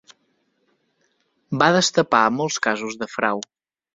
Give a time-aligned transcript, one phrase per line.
[1.63, 3.45] Va destapar molts casos de frau.